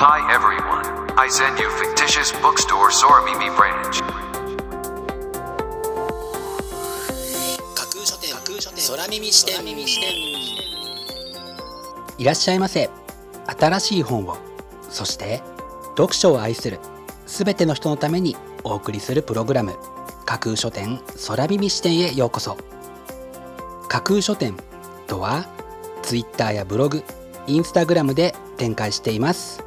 [0.00, 0.86] Hi everyone.
[1.18, 4.00] I send you fictitious bookstore Soramimi branch.
[7.74, 8.32] 架空書店。
[8.32, 9.64] 架空書店空耳視点。
[9.64, 10.08] 耳視点
[12.16, 12.90] いらっしゃいませ。
[13.58, 14.36] 新しい本を。
[14.88, 15.42] そして
[15.96, 16.78] 読書を愛する。
[17.26, 19.74] すべての人のためにお送りするプログラム。
[20.26, 22.56] 架空書店空耳視点へようこそ。
[23.88, 24.56] 架空書店
[25.08, 25.44] とは
[26.02, 27.02] ツイッターやブログ
[27.48, 29.66] インスタグラムで展開しています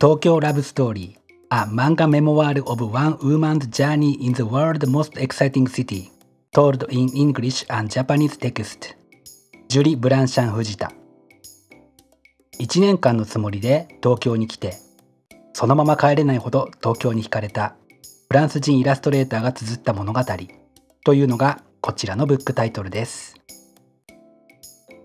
[0.00, 6.10] 東京ラブストーリー A manga memoir of one woman's journey in the world's most exciting city
[6.52, 8.96] told in English and Japanese text.
[9.68, 10.90] ジュリ・ブランシャン・藤田
[12.58, 14.72] 1年間のつもりで東京に来て
[15.52, 17.76] そのまま帰れないほど東京に惹かれた
[18.28, 20.22] フランス人イラストレーターが綴った物語
[21.04, 23.34] というのがこちらのブックタイトルです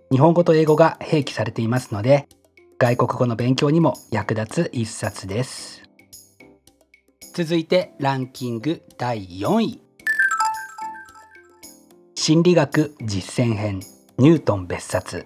[0.09, 2.29] 日本語と英語が併記されていますので
[2.77, 5.81] 外国語の勉強にも役立つ一冊です。
[7.33, 9.81] 続いてランキング第4位。
[12.15, 13.79] 心理学実践編
[14.17, 15.25] ニュートン別冊。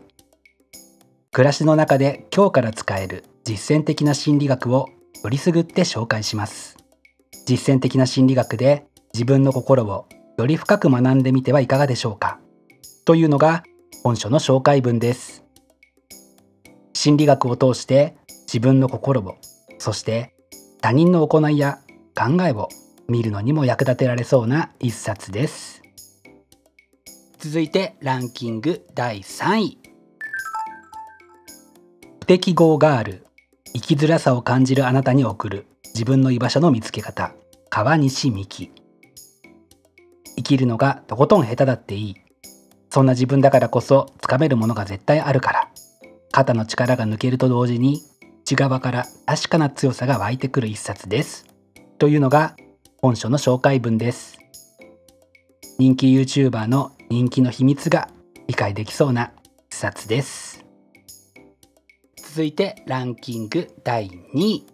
[1.31, 4.87] 暮らしの中で今日から使える実践的な心理学を
[5.23, 6.77] よりすぐって紹介します。
[7.47, 8.85] 実践的な心理学で
[9.15, 10.05] 自分の心を
[10.37, 12.39] より深く学んでみてはいかがでしょうか。
[13.05, 13.63] というのが
[14.03, 15.48] 本書の紹介文です。
[17.01, 19.37] 心理学を通して自分の心を
[19.77, 20.33] そして
[20.81, 21.79] 他人の行いや
[22.13, 22.67] 考えを
[23.07, 25.81] 見るのにも役立てられそうな一冊です。
[27.37, 29.77] 続いてランキング第3位。
[32.19, 33.25] 不適合ガール
[33.73, 37.33] 生きづらさを感じるあなたに送る自分の居場所の見つけ方。
[37.69, 38.73] 川西美希。
[40.35, 42.15] 生きるのがとことん下手だっていい。
[42.89, 45.68] そんな自分だからこそつかめるものが絶対あるから。
[46.31, 48.01] 肩の力が抜けると同時に
[48.43, 51.45] 内側から確かな強さが湧いてくる一冊です。
[51.97, 52.55] というのが
[52.97, 54.39] 本書の紹介文です。
[55.77, 58.09] 人気 YouTuber の人気の秘密が
[58.47, 59.31] 理解できそうな
[59.71, 60.65] 一冊です。
[62.17, 64.67] 続いてランキング第2位。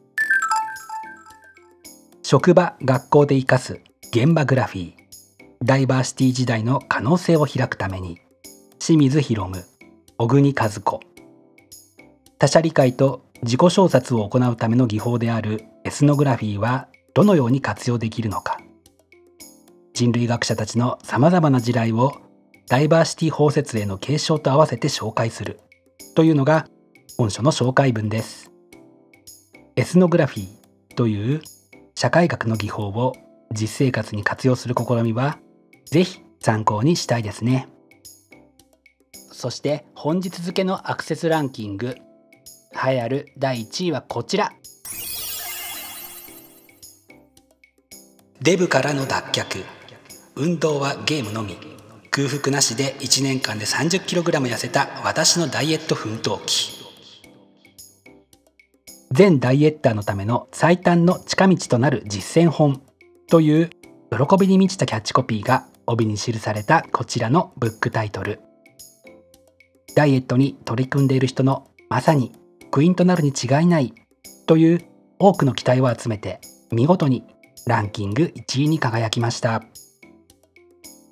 [2.24, 3.80] 職場学校で生かす
[4.12, 5.06] 現場グラフィー。
[5.64, 8.20] ダイバーシティ時代の可能性を開くために
[8.78, 9.64] 清水博夢
[10.18, 11.00] 小国和子
[12.46, 18.60] 他者理解と自己小説を行うための技法であるエスノグラフィーはどのように活用できるのか。
[19.96, 22.14] 人類学者たちのさまざまな地雷を
[22.68, 25.60] ダイバーシティ包説への継承と合わせて紹介する。
[26.14, 26.68] というのが
[27.18, 28.52] 本書の紹介文です。
[29.76, 31.42] エスノグラフィーという
[31.96, 33.14] 社会学の技法を
[33.60, 35.40] 実生活に活用する試みは
[35.86, 37.68] ぜひ参考にしたいですね。
[39.32, 41.96] そして本日付のアクセスランキング。
[42.76, 44.52] 栄えある第1位はこちら。
[48.42, 49.64] デブからの脱却。
[50.36, 51.58] 運動はゲームのみ。
[52.12, 56.76] 空腹なしで1年間で 30kg 痩せた私のダイエット奮闘記。
[59.12, 62.82] 全ダイエッターのための最短の近道となる実践本。
[63.28, 63.70] という
[64.12, 68.42] 喜びに満ちたキャッチコピーが帯に記されたこちらのブックタイトル。
[69.96, 72.34] ダイエットに取り組んでいる人のまさに
[72.72, 73.94] クイーンとなるに違いない
[74.46, 74.82] という
[75.20, 76.40] 多くの期待を集めて
[76.72, 77.24] 見事に
[77.66, 79.64] ランキング1位に輝きました。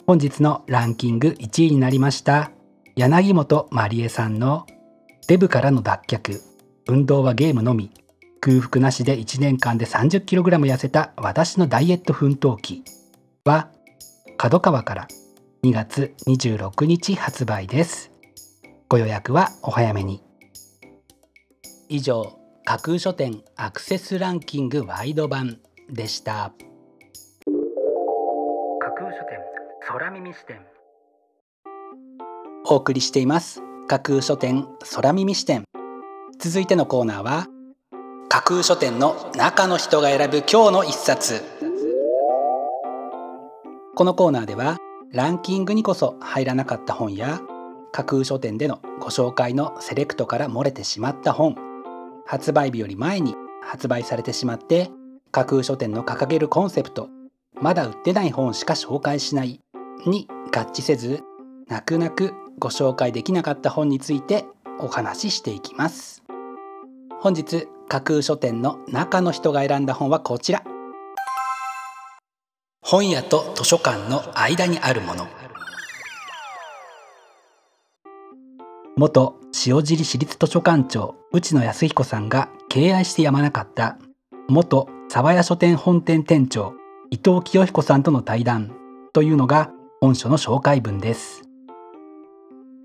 [0.06, 2.52] 本日のランキング1位になりました
[2.98, 4.68] 柳本まりえさんの
[5.30, 6.42] デブからの脱却
[6.90, 7.90] 運動はゲームのみ
[8.42, 12.84] 空腹なしで1年間で 30kg 痩せた私のダイエット奮闘記
[13.46, 13.70] は
[14.38, 15.08] 角川から
[15.64, 18.12] 2月26日発売です。
[18.90, 20.23] ご予約はお早めに。
[21.89, 25.59] 以上架空書店アクセスランキングワイド版
[25.89, 26.53] でした。
[28.80, 29.39] 架空書店
[29.85, 30.62] 空耳視点。
[32.65, 33.62] お送りしています。
[33.88, 35.65] 架空書店空耳視点。
[36.39, 37.47] 続いてのコーナーは
[38.30, 41.44] 架空書店の中の人が選ぶ今日の一冊。
[43.95, 44.77] このコーナーでは
[45.12, 47.41] ランキングにこそ入らなかった本や
[47.91, 51.73] 架空書店でのご紹介のセレクトから漏れてしまった本
[52.33, 54.89] 発売日より前に発売されてしまって
[55.30, 57.07] 架空書店の掲げるコンセプト
[57.62, 59.62] まだ売ってない本しか紹介しない
[60.07, 61.21] に合致せず
[61.68, 64.45] 泣く泣くご紹介できなかった本について
[64.80, 66.24] お話ししていきます。
[67.19, 70.63] 本日架空書店の中の人が選んだ本はこちら。
[72.81, 75.27] 本屋と図書館の間にあるもの。
[78.95, 83.98] 元塩尻市立図書館長内野康彦さんが敬愛してやまなかった
[84.48, 86.75] 元沢屋書店本店店長
[87.10, 88.72] 伊藤清彦さんとの対談
[89.12, 91.42] というのが本書の紹介文です。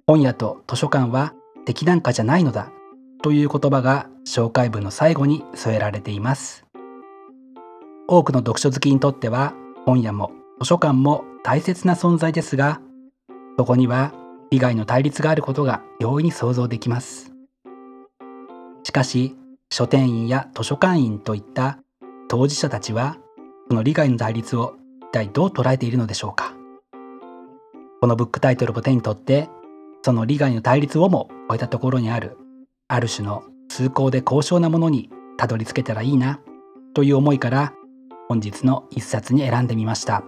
[0.06, 1.34] 本屋と図書館は
[1.66, 2.70] 敵なんかじゃないのだ
[3.22, 6.64] という言葉が紹介文の最後に添えられています。
[8.06, 9.52] 多くの読書好きにとっては
[9.84, 12.80] 本屋も図書館も大切な存在ですが
[13.58, 14.12] そこには
[14.50, 17.32] 利害の対立があることが容易に想像できます。
[18.82, 19.36] しかし
[19.70, 21.78] 書店員や図書館員といった
[22.28, 23.18] 当事者たちは
[23.68, 26.54] この利害の対立を一体どう捉えているのでしょうか。
[28.00, 29.48] このブックタイトルを手に取って
[30.02, 32.38] その利害の対立をも超えたところにある
[32.86, 36.40] ある種の崇高で高尚なものにたどり着けたらいいな
[36.94, 37.74] という思いから
[38.28, 40.22] 本日の一冊に選んでみました。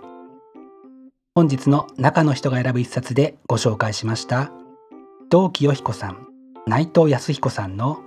[1.41, 4.53] 本日の中の人が選ぶ一冊でご紹介しました。
[5.31, 6.27] 同清彦さん
[6.67, 8.03] 内藤康彦さんの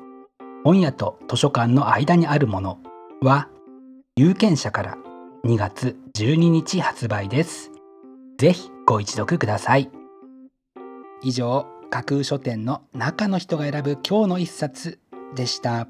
[0.64, 2.78] 本屋と図書館の間にあるもの
[3.24, 3.50] は
[4.16, 4.98] 有権者から
[5.46, 7.72] 2月12日発売です。
[8.38, 9.90] ぜひご一読ください。
[11.24, 15.00] 以上架空書店の中の人が選ぶ今日の一冊
[15.34, 15.88] でした。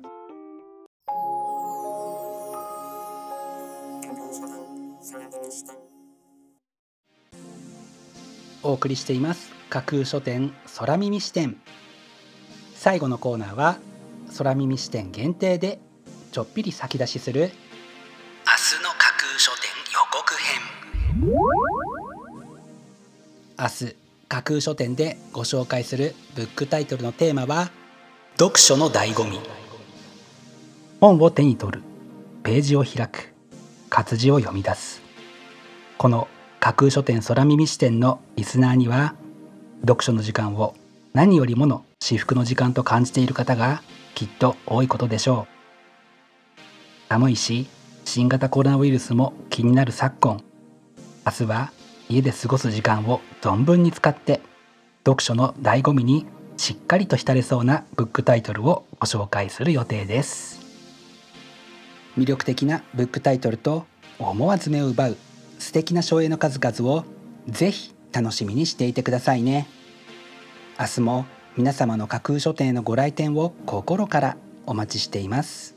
[8.64, 9.52] お送りしています。
[9.70, 11.58] 架空書店空耳視点。
[12.76, 13.78] 最後のコーナーは
[14.38, 15.80] 空耳視点限定で
[16.32, 17.52] ちょっぴり先出しする明日
[18.84, 20.62] の架空書店予告編。
[23.60, 23.96] 明日
[24.28, 27.70] 架空書店でご紹介するブックタイトルのテーマは
[28.40, 29.40] 読書の醍醐味。
[31.00, 31.84] 本を手に取る。
[32.44, 33.34] ページを開く。
[33.90, 35.02] 活字を読み出す。
[35.98, 36.28] この
[36.64, 39.16] 架空書店空耳視点のリスナーには
[39.82, 40.76] 読書の時間を
[41.12, 43.84] 何よりもの至福の時間と感じている方が
[44.16, 46.60] きっと多いことでしょう。
[47.10, 47.68] 寒いし
[48.06, 50.42] 新型コロナウイルスも気になる昨今。
[51.26, 51.74] 明日は
[52.08, 54.40] 家で過ごす時間を存分に使って
[55.06, 60.62] 読書の醍醐味にしっかりと浸れそうなブックタイトルをご紹介する予定です。
[62.18, 63.86] 魅力的なブックタイトルと
[64.18, 65.18] 思わず目を奪う
[65.60, 67.06] 素敵な書影の数々を
[67.48, 69.68] ぜひ楽しみにしていてくださいね。
[70.80, 75.76] 明日も皆様の架空書店へのご来店を心からお待ちしています。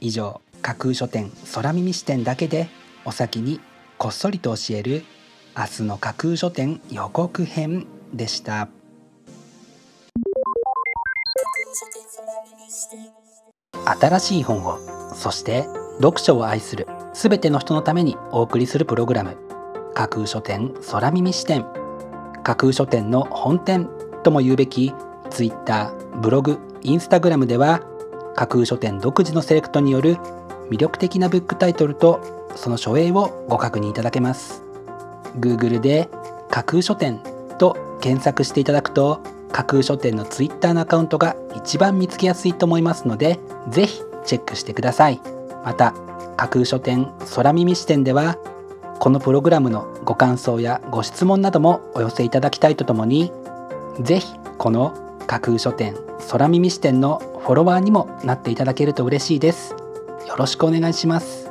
[0.00, 2.68] 以上架空書店空耳視点だけで
[3.04, 3.60] お先に
[3.98, 5.04] こっそりと教える
[5.56, 8.68] 明日の架空書店予告編でした。
[13.84, 14.78] 新しい本を
[15.14, 15.64] そして
[16.00, 19.36] 読書を愛するすべての人のためにお送りするプログラム。
[19.94, 21.66] 架空書店空耳視点。
[22.42, 23.88] 架空書店の本店
[24.22, 24.92] とも言うべき
[25.30, 27.80] Twitter、ブログ、インスタグラムでは
[28.34, 30.16] 架空書店独自のセレクトによる
[30.70, 34.62] 魅力的なブックタイトルとその書影をご確認いただけます。
[35.38, 36.08] Google で
[36.50, 37.20] 架空書店
[37.58, 43.38] と検索していただくと架空書店の Twitter のアカウントが一番見つけやすいと思いますので
[43.68, 45.20] ぜひチェックしてください。
[45.64, 45.94] また
[46.42, 48.36] 架空書店空耳視点では
[48.98, 53.30] このプログラムのご感想やご質問などもお寄せいただきたいとともに
[54.00, 54.26] ぜひ
[54.58, 55.94] この架空書店
[56.28, 59.76] 空耳視点のフォロワーにもなっていただけると嬉しいです。
[60.26, 61.48] よろしくお願いします。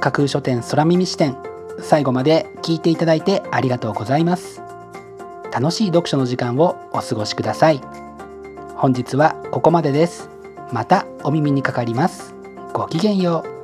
[0.00, 1.36] 架空書店空耳視点
[1.80, 4.62] 最後まで聞いていただいてありがとうございます。
[5.52, 7.82] 楽しい読書の時間をお過ごしください。
[8.76, 10.30] 本日はここまでです。
[10.72, 12.34] またお耳にかかります。
[12.72, 13.55] ごきげんよう。